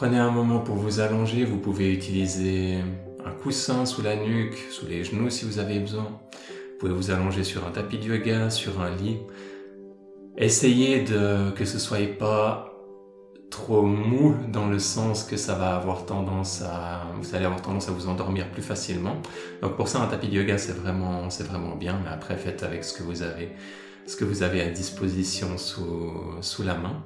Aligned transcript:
Prenez 0.00 0.16
un 0.16 0.30
moment 0.30 0.60
pour 0.60 0.76
vous 0.76 1.00
allonger. 1.00 1.44
Vous 1.44 1.58
pouvez 1.58 1.92
utiliser 1.92 2.78
un 3.22 3.32
coussin 3.32 3.84
sous 3.84 4.00
la 4.00 4.16
nuque, 4.16 4.56
sous 4.70 4.86
les 4.86 5.04
genoux 5.04 5.28
si 5.28 5.44
vous 5.44 5.58
avez 5.58 5.78
besoin. 5.78 6.04
Vous 6.04 6.78
pouvez 6.78 6.94
vous 6.94 7.10
allonger 7.10 7.44
sur 7.44 7.66
un 7.66 7.70
tapis 7.70 7.98
de 7.98 8.04
yoga, 8.04 8.48
sur 8.48 8.80
un 8.80 8.96
lit. 8.96 9.18
Essayez 10.38 11.02
de 11.02 11.50
que 11.50 11.66
ce 11.66 11.78
soit 11.78 12.16
pas 12.18 12.72
trop 13.50 13.82
mou 13.82 14.36
dans 14.50 14.68
le 14.68 14.78
sens 14.78 15.22
que 15.22 15.36
ça 15.36 15.54
va 15.54 15.76
avoir 15.76 16.06
tendance 16.06 16.62
à 16.62 17.02
vous 17.20 17.34
allez 17.34 17.44
avoir 17.44 17.60
tendance 17.60 17.90
à 17.90 17.92
vous 17.92 18.08
endormir 18.08 18.50
plus 18.50 18.62
facilement. 18.62 19.20
Donc 19.60 19.76
pour 19.76 19.88
ça 19.88 20.00
un 20.00 20.06
tapis 20.06 20.28
de 20.28 20.36
yoga 20.36 20.56
c'est 20.56 20.72
vraiment 20.72 21.28
c'est 21.28 21.44
vraiment 21.44 21.76
bien 21.76 22.00
mais 22.02 22.08
après 22.08 22.38
faites 22.38 22.62
avec 22.62 22.84
ce 22.84 22.94
que 22.94 23.02
vous 23.02 23.20
avez 23.20 23.50
ce 24.06 24.16
que 24.16 24.24
vous 24.24 24.42
avez 24.42 24.62
à 24.62 24.70
disposition 24.70 25.58
sous 25.58 26.14
sous 26.40 26.62
la 26.62 26.76
main. 26.76 27.04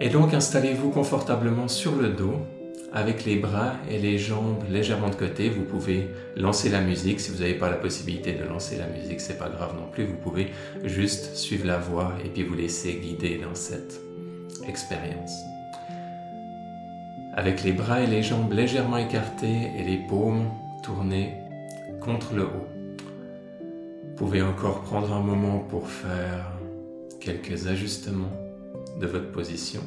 Et 0.00 0.08
donc 0.08 0.34
installez-vous 0.34 0.90
confortablement 0.90 1.68
sur 1.68 1.94
le 1.94 2.08
dos 2.08 2.34
avec 2.92 3.24
les 3.24 3.36
bras 3.36 3.74
et 3.88 3.98
les 3.98 4.18
jambes 4.18 4.62
légèrement 4.68 5.08
de 5.08 5.14
côté. 5.14 5.48
Vous 5.48 5.62
pouvez 5.62 6.08
lancer 6.36 6.68
la 6.68 6.80
musique. 6.80 7.20
Si 7.20 7.30
vous 7.30 7.38
n'avez 7.38 7.54
pas 7.54 7.70
la 7.70 7.76
possibilité 7.76 8.32
de 8.32 8.44
lancer 8.44 8.76
la 8.76 8.86
musique, 8.86 9.20
c'est 9.20 9.38
pas 9.38 9.48
grave 9.48 9.74
non 9.76 9.88
plus. 9.90 10.04
Vous 10.04 10.16
pouvez 10.16 10.48
juste 10.84 11.36
suivre 11.36 11.66
la 11.66 11.78
voix 11.78 12.12
et 12.24 12.28
puis 12.28 12.42
vous 12.42 12.54
laisser 12.54 12.94
guider 12.94 13.38
dans 13.38 13.54
cette 13.54 14.00
expérience. 14.68 15.32
Avec 17.34 17.62
les 17.64 17.72
bras 17.72 18.00
et 18.00 18.06
les 18.06 18.22
jambes 18.22 18.52
légèrement 18.52 18.98
écartés 18.98 19.70
et 19.78 19.82
les 19.84 19.98
paumes 20.08 20.50
tournées 20.82 21.34
contre 22.00 22.34
le 22.34 22.44
haut. 22.44 22.68
Vous 24.04 24.14
pouvez 24.16 24.42
encore 24.42 24.82
prendre 24.82 25.12
un 25.12 25.20
moment 25.20 25.58
pour 25.58 25.88
faire 25.88 26.52
quelques 27.20 27.66
ajustements 27.66 28.43
de 29.00 29.06
votre 29.06 29.30
position. 29.32 29.80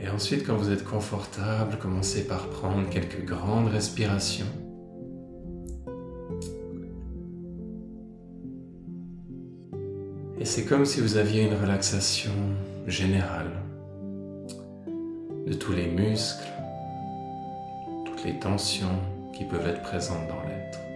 Et 0.00 0.08
ensuite, 0.08 0.46
quand 0.46 0.56
vous 0.56 0.70
êtes 0.70 0.84
confortable, 0.84 1.76
commencez 1.78 2.26
par 2.26 2.48
prendre 2.48 2.88
quelques 2.88 3.24
grandes 3.24 3.68
respirations. 3.68 4.46
Et 10.40 10.44
c'est 10.44 10.64
comme 10.64 10.84
si 10.84 11.00
vous 11.00 11.16
aviez 11.16 11.42
une 11.42 11.54
relaxation 11.54 12.32
générale 12.86 13.50
de 15.46 15.52
tous 15.52 15.72
les 15.72 15.88
muscles, 15.88 16.46
toutes 18.04 18.24
les 18.24 18.38
tensions 18.38 18.98
qui 19.36 19.44
peuvent 19.44 19.66
être 19.66 19.82
présentes 19.82 20.28
dans 20.28 20.48
l'être. 20.48 20.87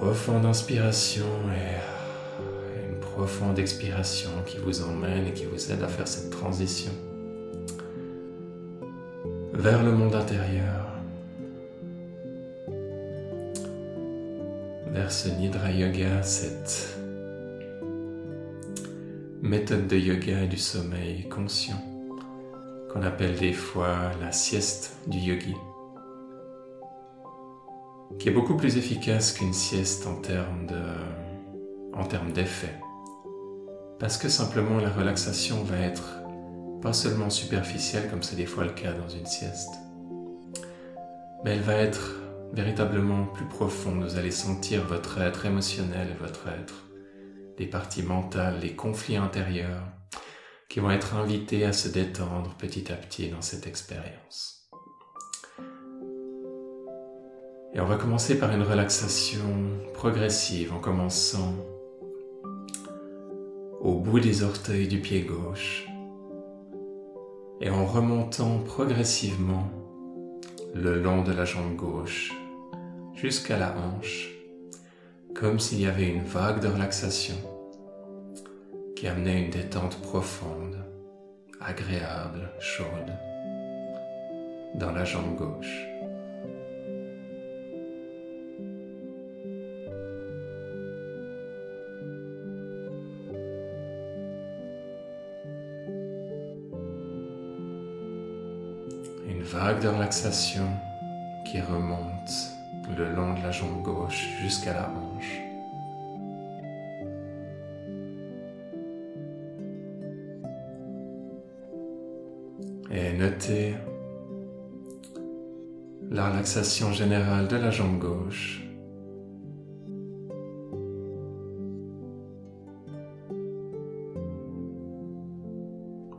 Profonde 0.00 0.46
inspiration 0.46 1.26
et 1.52 2.88
une 2.88 2.98
profonde 3.00 3.58
expiration 3.58 4.30
qui 4.46 4.56
vous 4.56 4.80
emmène 4.82 5.26
et 5.26 5.34
qui 5.34 5.44
vous 5.44 5.70
aide 5.70 5.82
à 5.82 5.88
faire 5.88 6.08
cette 6.08 6.30
transition 6.30 6.90
vers 9.52 9.82
le 9.82 9.92
monde 9.92 10.14
intérieur, 10.14 10.86
vers 14.90 15.12
ce 15.12 15.28
Nidra 15.28 15.70
Yoga, 15.70 16.22
cette 16.22 16.96
méthode 19.42 19.86
de 19.86 19.98
yoga 19.98 20.44
et 20.44 20.48
du 20.48 20.56
sommeil 20.56 21.28
conscient 21.28 21.82
qu'on 22.90 23.02
appelle 23.02 23.36
des 23.36 23.52
fois 23.52 24.12
la 24.22 24.32
sieste 24.32 24.96
du 25.08 25.18
yogi 25.18 25.54
qui 28.20 28.28
est 28.28 28.32
beaucoup 28.32 28.54
plus 28.54 28.76
efficace 28.76 29.32
qu'une 29.32 29.54
sieste 29.54 30.06
en 30.06 30.14
termes 30.16 30.66
de, 30.66 31.94
en 31.94 32.04
termes 32.04 32.32
d'effet. 32.32 32.78
Parce 33.98 34.18
que 34.18 34.28
simplement 34.28 34.76
la 34.76 34.90
relaxation 34.90 35.64
va 35.64 35.78
être 35.78 36.20
pas 36.82 36.92
seulement 36.92 37.30
superficielle 37.30 38.10
comme 38.10 38.22
c'est 38.22 38.36
des 38.36 38.44
fois 38.44 38.64
le 38.64 38.72
cas 38.72 38.92
dans 38.92 39.08
une 39.08 39.24
sieste, 39.24 39.72
mais 41.44 41.52
elle 41.52 41.62
va 41.62 41.76
être 41.76 42.20
véritablement 42.52 43.24
plus 43.24 43.46
profonde. 43.46 44.04
Vous 44.04 44.18
allez 44.18 44.30
sentir 44.30 44.84
votre 44.84 45.18
être 45.22 45.46
émotionnel, 45.46 46.08
votre 46.20 46.46
être, 46.48 46.90
les 47.58 47.66
parties 47.66 48.02
mentales, 48.02 48.60
les 48.60 48.76
conflits 48.76 49.16
intérieurs 49.16 49.84
qui 50.68 50.80
vont 50.80 50.90
être 50.90 51.14
invités 51.14 51.64
à 51.64 51.72
se 51.72 51.88
détendre 51.88 52.54
petit 52.58 52.92
à 52.92 52.96
petit 52.96 53.28
dans 53.28 53.42
cette 53.42 53.66
expérience. 53.66 54.59
Et 57.72 57.80
on 57.80 57.86
va 57.86 57.96
commencer 57.96 58.38
par 58.38 58.52
une 58.52 58.62
relaxation 58.62 59.46
progressive 59.94 60.72
en 60.72 60.78
commençant 60.80 61.54
au 63.80 63.94
bout 63.94 64.18
des 64.18 64.42
orteils 64.42 64.88
du 64.88 64.98
pied 64.98 65.22
gauche 65.22 65.86
et 67.60 67.70
en 67.70 67.86
remontant 67.86 68.58
progressivement 68.58 69.70
le 70.74 71.00
long 71.00 71.22
de 71.22 71.32
la 71.32 71.44
jambe 71.44 71.76
gauche 71.76 72.32
jusqu'à 73.14 73.58
la 73.58 73.74
hanche, 73.76 74.30
comme 75.34 75.60
s'il 75.60 75.80
y 75.80 75.86
avait 75.86 76.08
une 76.08 76.24
vague 76.24 76.60
de 76.60 76.68
relaxation 76.68 77.36
qui 78.96 79.06
amenait 79.06 79.44
une 79.44 79.50
détente 79.50 80.00
profonde, 80.02 80.76
agréable, 81.60 82.50
chaude 82.58 83.12
dans 84.74 84.92
la 84.92 85.04
jambe 85.04 85.36
gauche. 85.36 85.89
De 99.78 99.86
relaxation 99.86 100.66
qui 101.44 101.60
remonte 101.60 102.30
le 102.96 103.14
long 103.14 103.34
de 103.34 103.42
la 103.42 103.52
jambe 103.52 103.82
gauche 103.82 104.26
jusqu'à 104.42 104.72
la 104.72 104.90
hanche. 104.90 105.40
Et 112.90 113.12
notez 113.16 113.74
la 116.10 116.30
relaxation 116.30 116.92
générale 116.92 117.46
de 117.46 117.56
la 117.56 117.70
jambe 117.70 118.00
gauche. 118.00 118.64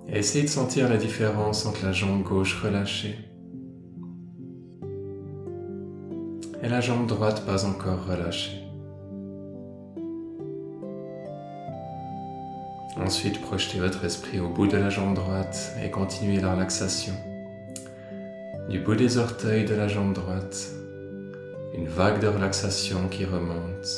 Et 0.08 0.20
essayez 0.20 0.46
de 0.46 0.50
sentir 0.50 0.88
la 0.88 0.98
différence 0.98 1.66
entre 1.66 1.86
la 1.86 1.92
jambe 1.92 2.24
gauche 2.24 2.62
relâchée 2.62 3.18
la 6.72 6.80
jambe 6.80 7.06
droite 7.06 7.46
pas 7.46 7.66
encore 7.66 8.06
relâchée. 8.08 8.64
Ensuite, 12.96 13.42
projetez 13.42 13.80
votre 13.80 14.06
esprit 14.06 14.40
au 14.40 14.48
bout 14.48 14.68
de 14.68 14.78
la 14.78 14.90
jambe 14.90 15.14
droite 15.14 15.76
et 15.84 15.92
continuez 15.92 16.40
la 16.40 16.54
relaxation. 16.54 17.14
Du 18.70 18.80
bout 18.80 18.96
des 18.96 19.18
orteils 19.18 19.66
de 19.66 19.76
la 19.76 19.90
jambe 19.90 20.14
droite, 20.14 20.70
une 21.74 21.90
vague 21.90 22.22
de 22.22 22.28
relaxation 22.28 23.10
qui 23.10 23.26
remonte 23.26 23.90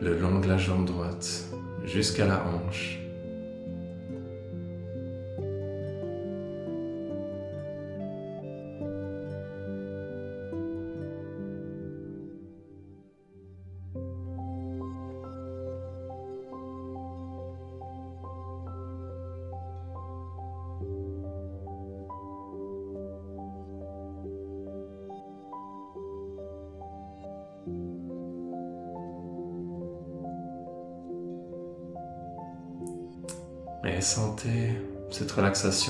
le 0.00 0.18
long 0.18 0.40
de 0.40 0.48
la 0.48 0.56
jambe 0.56 0.86
droite 0.86 1.44
jusqu'à 1.84 2.24
la 2.24 2.42
hanche. 2.46 3.03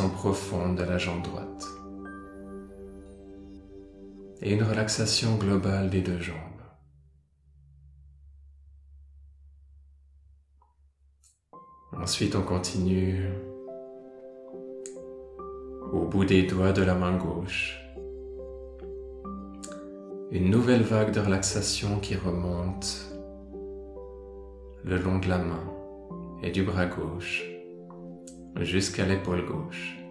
Profonde 0.08 0.76
de 0.76 0.84
la 0.84 0.98
jambe 0.98 1.22
droite. 1.22 1.66
Et 4.42 4.52
une 4.52 4.62
relaxation 4.62 5.36
globale 5.36 5.90
des 5.90 6.00
deux 6.00 6.20
jambes. 6.20 6.36
Ensuite, 11.92 12.36
on 12.36 12.42
continue 12.42 13.28
au 15.92 16.06
bout 16.06 16.24
des 16.24 16.42
doigts 16.42 16.72
de 16.72 16.82
la 16.82 16.94
main 16.94 17.16
gauche 17.16 17.80
une 20.34 20.50
nouvelle 20.50 20.82
vague 20.82 21.12
de 21.12 21.20
relaxation 21.20 22.00
qui 22.00 22.16
remonte 22.16 23.08
le 24.82 24.98
long 24.98 25.20
de 25.20 25.28
la 25.28 25.38
main 25.38 25.62
et 26.42 26.50
du 26.50 26.64
bras 26.64 26.86
gauche 26.86 27.53
jusqu'à 28.60 29.04
l'épaule 29.04 29.44
gauche. 29.46 30.03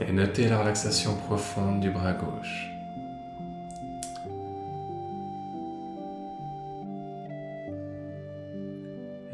Et 0.00 0.12
notez 0.12 0.48
la 0.48 0.58
relaxation 0.58 1.14
profonde 1.14 1.80
du 1.80 1.90
bras 1.90 2.14
gauche. 2.14 2.70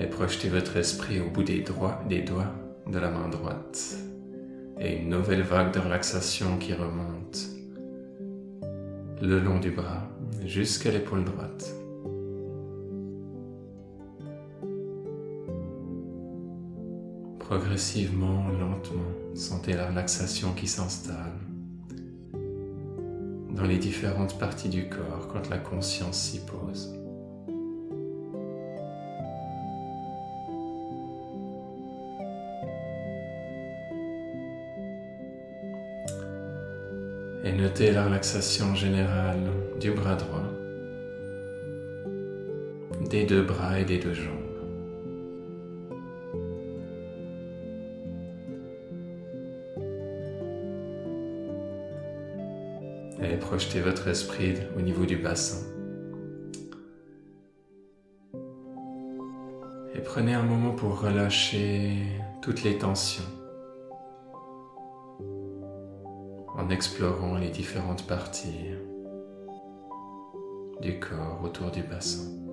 Et 0.00 0.06
projetez 0.06 0.48
votre 0.48 0.76
esprit 0.76 1.20
au 1.20 1.30
bout 1.30 1.44
des, 1.44 1.60
doigts 1.60 2.02
de 2.88 2.98
la 2.98 3.10
main 3.10 3.28
droite. 3.28 3.96
Et 4.80 4.96
une 4.96 5.10
nouvelle 5.10 5.42
vague 5.42 5.72
de 5.72 5.78
relaxation 5.78 6.58
qui 6.58 6.74
remonte 6.74 7.38
le 9.22 9.38
long 9.38 9.60
du 9.60 9.70
bras 9.70 10.02
jusqu'à 10.44 10.90
l'épaule 10.90 11.24
droite. 11.24 11.75
Progressivement, 17.48 18.48
lentement, 18.58 19.36
sentez 19.36 19.74
la 19.74 19.86
relaxation 19.86 20.52
qui 20.52 20.66
s'installe 20.66 21.38
dans 23.52 23.62
les 23.62 23.78
différentes 23.78 24.36
parties 24.36 24.68
du 24.68 24.88
corps 24.88 25.28
quand 25.32 25.48
la 25.48 25.58
conscience 25.58 26.18
s'y 26.18 26.40
pose. 26.40 26.92
Et 37.44 37.52
notez 37.52 37.92
la 37.92 38.06
relaxation 38.06 38.74
générale 38.74 39.52
du 39.78 39.92
bras 39.92 40.16
droit, 40.16 40.42
des 43.08 43.24
deux 43.24 43.42
bras 43.42 43.78
et 43.78 43.84
des 43.84 43.98
deux 43.98 44.14
jambes. 44.14 44.45
Projetez 53.46 53.80
votre 53.80 54.08
esprit 54.08 54.56
au 54.76 54.80
niveau 54.80 55.06
du 55.06 55.16
bassin. 55.16 55.64
Et 59.94 60.00
prenez 60.00 60.34
un 60.34 60.42
moment 60.42 60.72
pour 60.72 61.00
relâcher 61.00 61.92
toutes 62.42 62.64
les 62.64 62.76
tensions 62.76 63.22
en 66.56 66.68
explorant 66.70 67.38
les 67.38 67.50
différentes 67.50 68.04
parties 68.08 68.72
du 70.82 70.98
corps 70.98 71.40
autour 71.44 71.70
du 71.70 71.82
bassin. 71.82 72.45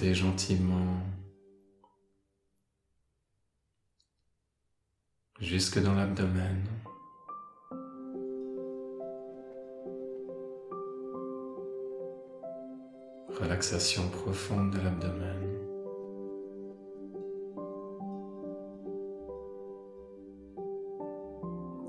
Gentiment 0.00 0.96
jusque 5.40 5.82
dans 5.82 5.94
l'abdomen. 5.94 6.64
Relaxation 13.28 14.08
profonde 14.08 14.72
de 14.72 14.78
l'abdomen. 14.80 15.60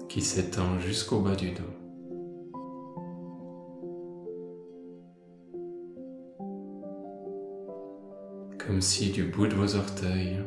qui 0.09 0.21
s'étend 0.21 0.77
jusqu'au 0.81 1.21
bas 1.21 1.37
du 1.37 1.51
dos. 1.51 1.80
Comme 8.71 8.79
si 8.79 9.11
du 9.11 9.23
bout 9.23 9.47
de 9.47 9.53
vos 9.53 9.75
orteils 9.75 10.37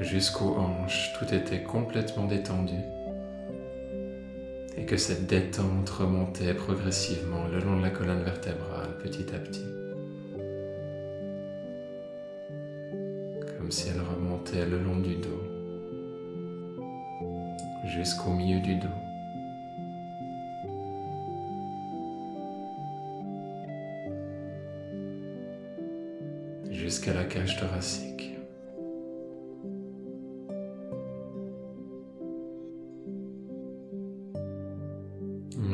jusqu'aux 0.00 0.56
hanches, 0.56 1.12
tout 1.18 1.26
était 1.34 1.62
complètement 1.62 2.24
détendu 2.24 2.78
et 4.78 4.86
que 4.86 4.96
cette 4.96 5.26
détente 5.26 5.90
remontait 5.90 6.54
progressivement 6.54 7.48
le 7.48 7.60
long 7.60 7.76
de 7.76 7.82
la 7.82 7.90
colonne 7.90 8.22
vertébrale 8.22 8.96
petit 9.02 9.26
à 9.34 9.38
petit. 9.38 9.66
Comme 13.58 13.70
si 13.70 13.90
elle 13.90 14.00
remontait 14.00 14.64
le 14.64 14.78
long 14.78 15.00
du 15.00 15.16
dos 15.16 15.42
jusqu'au 17.94 18.30
milieu 18.30 18.60
du 18.60 18.76
dos. 18.76 19.01
Jusqu'à 26.72 27.12
la 27.12 27.24
cage 27.24 27.58
thoracique. 27.58 28.30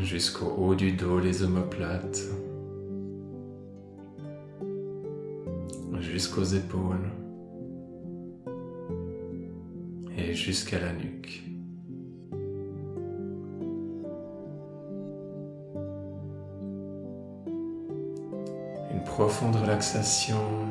Jusqu'au 0.03 0.47
haut 0.47 0.75
du 0.75 0.93
dos, 0.93 1.19
les 1.21 1.43
omoplates. 1.43 2.23
Jusqu'aux 6.01 6.45
épaules. 6.45 7.11
Et 10.17 10.35
jusqu'à 10.35 10.79
la 10.81 10.93
nuque. 10.93 11.45
Une 18.91 19.05
profonde 19.05 19.57
relaxation 19.57 20.68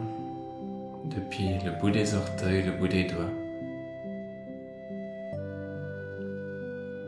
depuis 1.17 1.50
le 1.65 1.71
bout 1.79 1.89
des 1.89 2.13
orteils, 2.13 2.63
le 2.63 2.71
bout 2.74 2.88
des 2.88 3.05
doigts, 3.05 3.33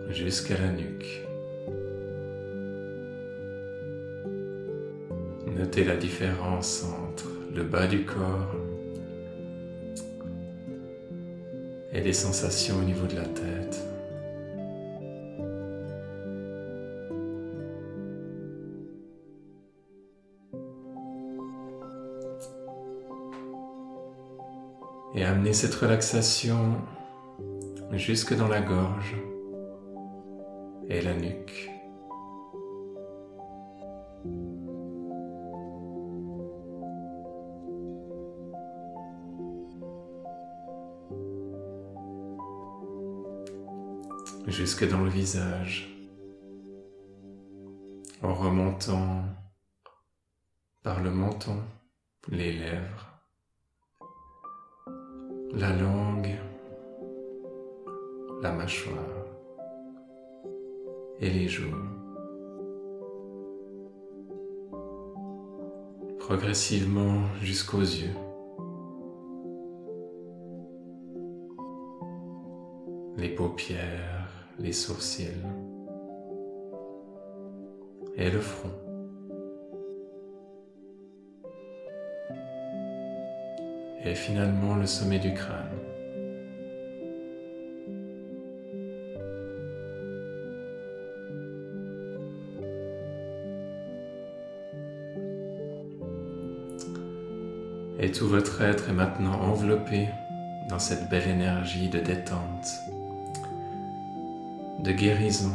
jusqu'à 0.10 0.58
la 0.58 0.72
nuque. 0.72 1.28
Notez 5.56 5.84
la 5.84 5.96
différence 5.96 6.86
entre 6.86 7.30
le 7.54 7.63
bas 7.63 7.86
du 7.86 8.04
corps 8.04 8.56
et 11.92 12.01
les 12.01 12.13
sensations 12.13 12.78
au 12.78 12.84
niveau 12.84 13.06
de 13.06 13.16
la 13.16 13.25
tête. 13.25 13.88
Cette 25.53 25.74
relaxation 25.75 26.75
jusque 27.93 28.36
dans 28.36 28.48
la 28.48 28.62
gorge 28.62 29.15
et 30.88 31.01
la 31.01 31.15
nuque. 31.15 31.72
jusque 44.48 44.89
dans 44.89 45.03
le 45.03 45.10
visage, 45.10 45.88
en 48.24 48.34
remontant 48.34 49.24
par 50.81 51.01
le 51.01 51.12
menton, 51.12 51.62
les 52.27 52.51
lèvres, 52.51 53.09
la 55.53 55.75
langue, 55.75 56.36
la 58.41 58.51
mâchoire 58.51 59.25
et 61.20 61.29
les 61.29 61.48
joues. 61.48 61.75
Progressivement 66.20 67.24
jusqu'aux 67.41 67.79
yeux. 67.79 68.15
les 73.20 73.29
paupières, 73.29 74.29
les 74.60 74.72
sourcils 74.72 75.27
et 78.15 78.29
le 78.29 78.39
front. 78.39 78.88
Et 84.06 84.15
finalement 84.15 84.75
le 84.75 84.86
sommet 84.86 85.20
du 85.20 85.34
crâne. 85.34 85.70
Et 98.01 98.12
tout 98.12 98.27
votre 98.27 98.62
être 98.62 98.89
est 98.89 98.94
maintenant 98.94 99.39
enveloppé 99.41 100.08
dans 100.70 100.79
cette 100.79 101.10
belle 101.10 101.27
énergie 101.27 101.89
de 101.89 102.00
détente, 102.00 102.79
de 104.79 104.91
guérison. 104.94 105.51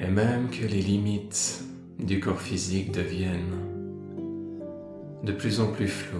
Et 0.00 0.06
même 0.06 0.48
que 0.50 0.64
les 0.64 0.80
limites 0.80 1.64
du 1.98 2.20
corps 2.20 2.40
physique 2.40 2.92
deviennent 2.92 3.66
de 5.24 5.32
plus 5.32 5.60
en 5.60 5.72
plus 5.72 5.88
floues. 5.88 6.18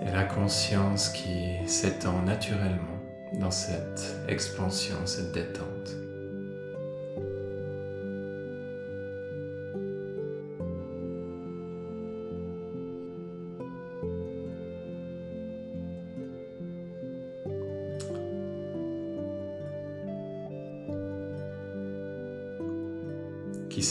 Et 0.00 0.10
la 0.10 0.24
conscience 0.24 1.10
qui 1.10 1.68
s'étend 1.68 2.22
naturellement 2.22 2.98
dans 3.38 3.50
cette 3.50 4.16
expansion, 4.28 4.96
cette 5.04 5.32
détente. 5.32 6.01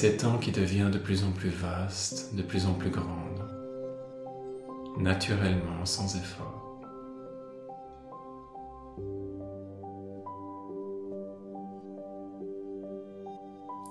S'étend, 0.01 0.39
qui 0.39 0.51
devient 0.51 0.89
de 0.91 0.97
plus 0.97 1.23
en 1.23 1.31
plus 1.31 1.51
vaste, 1.51 2.33
de 2.33 2.41
plus 2.41 2.65
en 2.65 2.73
plus 2.73 2.89
grande, 2.89 3.47
naturellement, 4.97 5.85
sans 5.85 6.15
effort. 6.15 6.81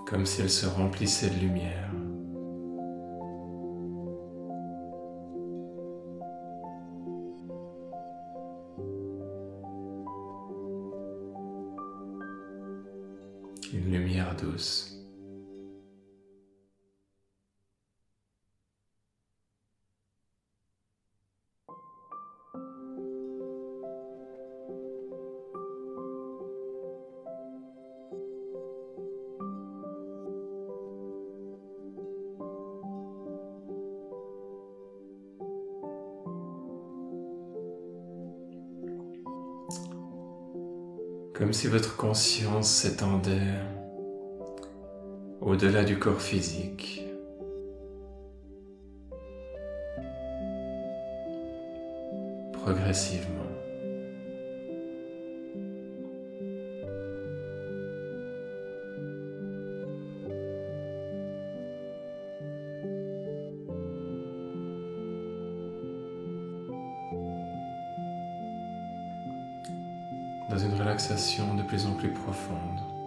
Comme 0.04 0.26
si 0.26 0.40
elle 0.40 0.50
se 0.50 0.66
remplissait 0.66 1.30
de 1.30 1.38
lumière. 1.38 1.92
Comme 41.40 41.54
si 41.54 41.68
votre 41.68 41.96
conscience 41.96 42.68
s'étendait 42.70 43.54
au-delà 45.40 45.84
du 45.84 45.98
corps 45.98 46.20
physique. 46.20 47.06
Progressivement. 52.52 53.49
De 71.54 71.62
plus 71.62 71.86
en 71.86 71.92
plus 71.92 72.12
profonde. 72.12 72.99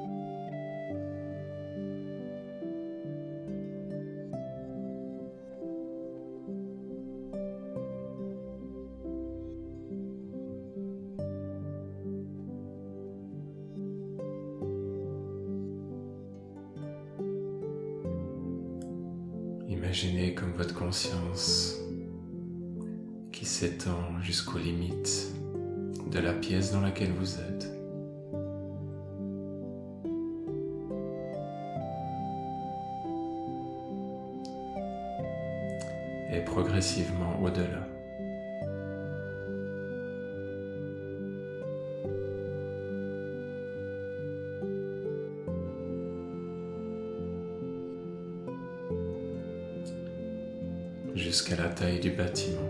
Jusqu'à 51.34 51.56
la 51.56 51.68
taille 51.70 52.00
du 52.00 52.12
bâtiment. 52.12 52.70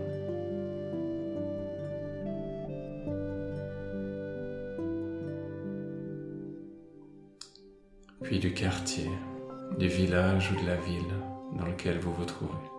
puis 8.22 8.38
du 8.38 8.54
quartier, 8.54 9.10
du 9.78 9.86
village 9.86 10.50
ou 10.50 10.62
de 10.62 10.66
la 10.66 10.76
ville 10.76 11.14
dans 11.58 11.66
lequel 11.66 11.98
vous 11.98 12.14
vous 12.14 12.24
trouvez. 12.24 12.73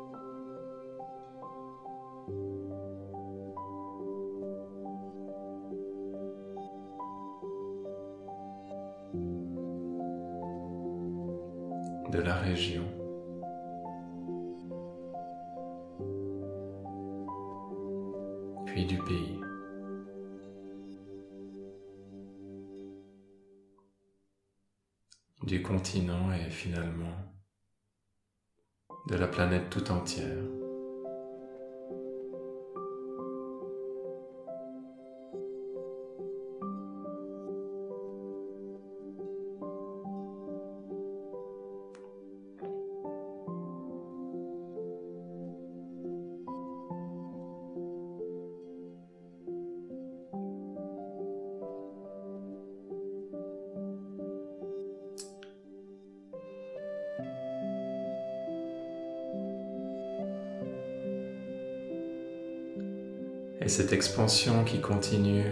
Puis 18.75 18.86
du 18.86 18.98
pays. 18.98 19.39
du 25.44 25.62
continent 25.62 26.34
et 26.34 26.50
finalement 26.50 27.15
de 29.08 29.15
la 29.15 29.27
planète 29.27 29.70
tout 29.70 29.91
entière. 29.91 30.55
Et 63.66 63.68
cette 63.68 63.94
expansion 63.94 64.64
qui 64.64 64.80
continue 64.80 65.52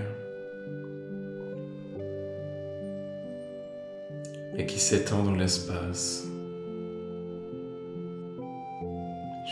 et 4.55 4.67
qui 4.67 4.79
s'étend 4.79 5.23
dans 5.23 5.33
l'espace 5.33 6.23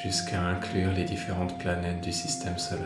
jusqu'à 0.03 0.39
inclure 0.43 0.91
les 0.93 1.05
différentes 1.05 1.57
planètes 1.57 2.01
du 2.01 2.11
système 2.11 2.59
solaire. 2.59 2.85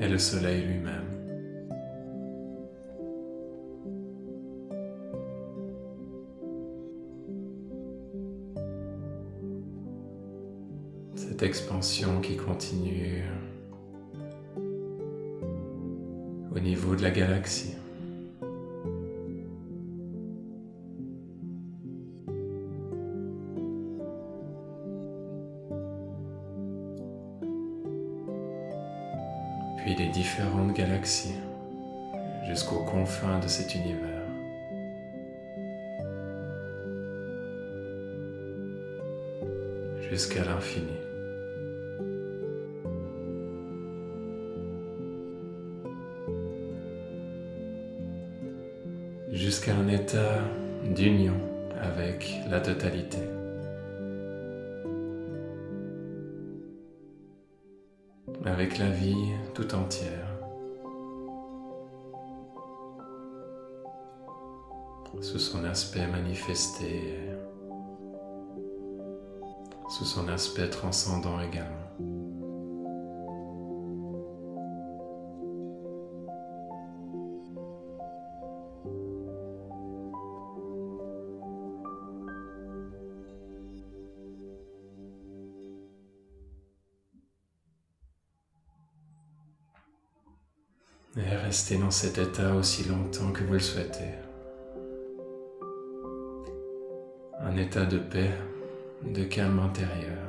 Et 0.00 0.08
le 0.08 0.18
Soleil 0.18 0.62
lui-même. 0.62 1.23
Expansion 11.44 12.20
qui 12.20 12.36
continue 12.36 13.22
au 16.54 16.58
niveau 16.58 16.96
de 16.96 17.02
la 17.02 17.10
galaxie. 17.10 17.76
puis 29.76 29.94
les 29.96 30.08
différentes 30.08 30.72
galaxies 30.72 31.34
jusqu'aux 32.48 32.84
confins 32.84 33.38
de 33.38 33.48
cet 33.48 33.74
univers. 33.74 34.14
jusqu'à 40.10 40.44
l'infini. 40.44 41.13
D'union 50.94 51.40
avec 51.80 52.40
la 52.48 52.60
totalité. 52.60 53.18
avec 58.46 58.78
la 58.78 58.90
vie 58.90 59.32
tout 59.54 59.74
entière. 59.74 60.28
Sous 65.20 65.38
son 65.38 65.64
aspect 65.64 66.06
manifesté, 66.06 67.18
sous 69.88 70.04
son 70.04 70.28
aspect 70.28 70.68
transcendant 70.68 71.40
également. 71.40 72.13
Dans 91.84 91.90
cet 91.90 92.16
état 92.16 92.54
aussi 92.54 92.88
longtemps 92.88 93.30
que 93.30 93.44
vous 93.44 93.52
le 93.52 93.58
souhaitez. 93.58 94.14
Un 97.40 97.54
état 97.58 97.84
de 97.84 97.98
paix, 97.98 98.30
de 99.02 99.24
calme 99.24 99.58
intérieur, 99.58 100.26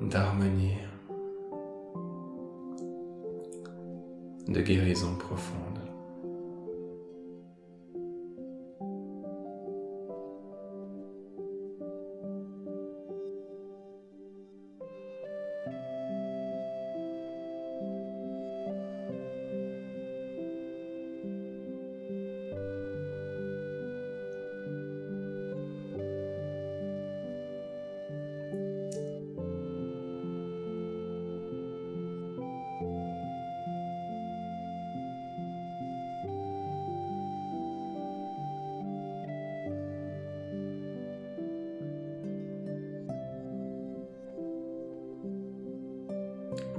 d'harmonie, 0.00 0.78
de 4.48 4.60
guérison 4.60 5.14
profonde. 5.14 5.75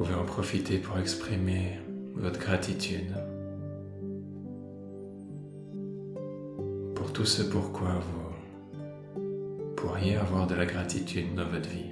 Pouvez 0.08 0.20
en 0.20 0.26
profiter 0.26 0.78
pour 0.78 0.98
exprimer 1.00 1.80
votre 2.16 2.40
gratitude 2.40 3.14
pour 6.96 7.12
tout 7.12 7.26
ce 7.26 7.44
pourquoi 7.44 8.00
vous 8.00 9.74
pourriez 9.76 10.16
avoir 10.16 10.48
de 10.48 10.56
la 10.56 10.66
gratitude 10.66 11.36
dans 11.36 11.48
votre 11.48 11.70
vie. 11.70 11.92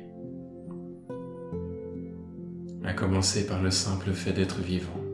À 2.84 2.94
commencer 2.94 3.48
par 3.48 3.62
le 3.62 3.72
simple 3.72 4.12
fait 4.12 4.34
d'être 4.34 4.60
vivant. 4.60 5.05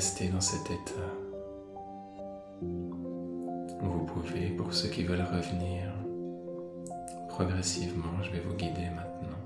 Rester 0.00 0.28
dans 0.30 0.40
cet 0.40 0.70
état, 0.70 1.12
vous 2.62 4.06
pouvez, 4.06 4.48
pour 4.48 4.72
ceux 4.72 4.88
qui 4.88 5.04
veulent 5.04 5.20
revenir, 5.20 5.92
progressivement, 7.28 8.22
je 8.22 8.30
vais 8.30 8.40
vous 8.40 8.54
guider 8.54 8.88
maintenant. 8.88 9.44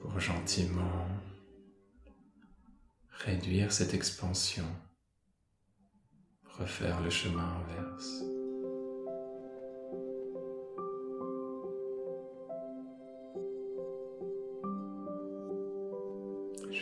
Pour 0.00 0.20
gentiment 0.20 1.04
réduire 3.10 3.72
cette 3.72 3.92
expansion, 3.92 4.68
refaire 6.60 7.00
le 7.00 7.10
chemin 7.10 7.56
inverse. 7.58 8.22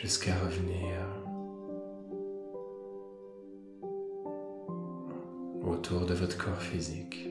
Jusqu'à 0.03 0.35
revenir 0.35 0.97
autour 5.65 6.05
de 6.05 6.13
votre 6.13 6.37
corps 6.37 6.61
physique. 6.61 7.29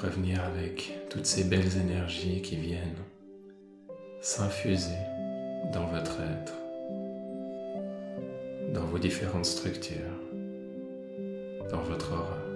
Revenir 0.00 0.44
avec 0.44 0.92
toutes 1.10 1.26
ces 1.26 1.42
belles 1.42 1.76
énergies 1.76 2.40
qui 2.40 2.54
viennent 2.54 3.02
s'infuser 4.20 4.94
dans 5.72 5.88
votre 5.88 6.20
être, 6.20 6.54
dans 8.74 8.84
vos 8.84 8.98
différentes 8.98 9.46
structures, 9.46 10.14
dans 11.68 11.82
votre 11.82 12.12
aura. 12.12 12.47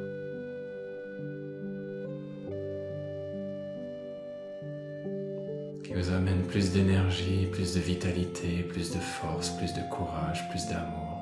Qui 5.92 5.98
vous 5.98 6.10
amène 6.10 6.42
plus 6.44 6.72
d'énergie, 6.72 7.46
plus 7.52 7.74
de 7.74 7.80
vitalité, 7.80 8.62
plus 8.62 8.92
de 8.92 8.98
force, 8.98 9.50
plus 9.50 9.72
de 9.74 9.80
courage, 9.90 10.48
plus 10.48 10.66
d'amour, 10.68 11.20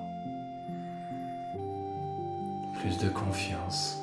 plus 2.80 2.96
de 2.98 3.08
confiance. 3.08 3.96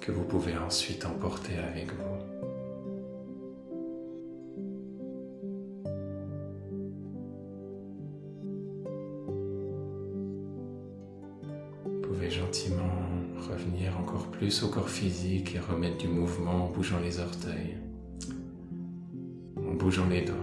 que 0.00 0.12
vous 0.12 0.24
pouvez 0.24 0.56
ensuite 0.56 1.04
emporter 1.04 1.52
avec 1.58 1.88
vous. 1.92 2.16
Vous 11.84 12.00
pouvez 12.00 12.30
gentiment 12.30 13.09
revenir 13.40 13.98
encore 13.98 14.26
plus 14.26 14.62
au 14.62 14.68
corps 14.68 14.88
physique 14.88 15.54
et 15.54 15.58
remettre 15.58 15.98
du 15.98 16.08
mouvement 16.08 16.66
en 16.66 16.68
bougeant 16.68 17.00
les 17.00 17.18
orteils, 17.18 17.76
en 19.56 19.74
bougeant 19.74 20.06
les 20.08 20.22
doigts. 20.22 20.36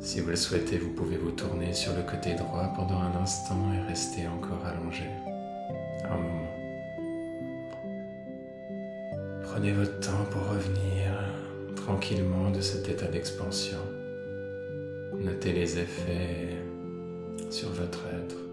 Si 0.00 0.20
vous 0.20 0.30
le 0.30 0.36
souhaitez, 0.36 0.78
vous 0.78 0.90
pouvez 0.90 1.16
vous 1.16 1.30
tourner 1.30 1.72
sur 1.72 1.92
le 1.96 2.02
côté 2.02 2.34
droit 2.34 2.72
pendant 2.76 2.98
un 2.98 3.16
instant 3.22 3.72
et 3.72 3.80
rester 3.88 4.26
encore 4.28 4.64
allongé 4.64 5.04
un 6.04 6.16
moment. 6.16 6.44
Prenez 9.42 9.72
votre 9.72 9.98
temps 10.00 10.24
pour 10.30 10.42
revenir 10.48 11.24
tranquillement 11.74 12.50
de 12.50 12.60
cet 12.60 12.88
état 12.88 13.06
d'expansion. 13.06 13.78
Notez 15.18 15.52
les 15.52 15.78
effets 15.78 16.56
sur 17.50 17.70
votre 17.70 18.00
être. 18.06 18.43